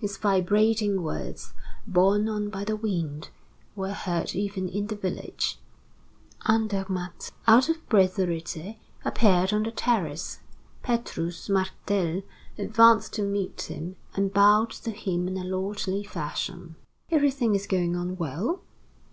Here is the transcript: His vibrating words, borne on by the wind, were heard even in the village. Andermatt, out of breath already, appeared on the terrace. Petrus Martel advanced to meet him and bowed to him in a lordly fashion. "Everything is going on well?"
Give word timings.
His 0.00 0.16
vibrating 0.16 1.04
words, 1.04 1.54
borne 1.86 2.28
on 2.28 2.50
by 2.50 2.64
the 2.64 2.74
wind, 2.74 3.28
were 3.76 3.92
heard 3.92 4.34
even 4.34 4.68
in 4.68 4.88
the 4.88 4.96
village. 4.96 5.60
Andermatt, 6.48 7.30
out 7.46 7.68
of 7.68 7.88
breath 7.88 8.18
already, 8.18 8.80
appeared 9.04 9.52
on 9.52 9.62
the 9.62 9.70
terrace. 9.70 10.40
Petrus 10.82 11.48
Martel 11.48 12.22
advanced 12.58 13.12
to 13.12 13.22
meet 13.22 13.70
him 13.70 13.94
and 14.16 14.34
bowed 14.34 14.70
to 14.70 14.90
him 14.90 15.28
in 15.28 15.36
a 15.38 15.44
lordly 15.44 16.02
fashion. 16.02 16.74
"Everything 17.12 17.54
is 17.54 17.68
going 17.68 17.94
on 17.94 18.16
well?" 18.16 18.60